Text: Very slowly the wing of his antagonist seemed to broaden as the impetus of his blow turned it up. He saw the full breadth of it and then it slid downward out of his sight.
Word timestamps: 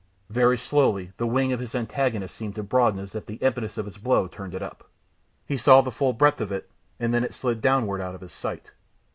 Very 0.31 0.57
slowly 0.57 1.13
the 1.17 1.27
wing 1.27 1.53
of 1.53 1.59
his 1.59 1.75
antagonist 1.75 2.33
seemed 2.33 2.55
to 2.55 2.63
broaden 2.63 2.99
as 2.99 3.11
the 3.11 3.35
impetus 3.35 3.77
of 3.77 3.85
his 3.85 3.99
blow 3.99 4.27
turned 4.27 4.55
it 4.55 4.63
up. 4.63 4.89
He 5.45 5.57
saw 5.57 5.81
the 5.81 5.91
full 5.91 6.13
breadth 6.13 6.41
of 6.41 6.51
it 6.51 6.71
and 6.99 7.13
then 7.13 7.23
it 7.23 7.35
slid 7.35 7.61
downward 7.61 8.01
out 8.01 8.15
of 8.15 8.21
his 8.21 8.33
sight. 8.33 8.71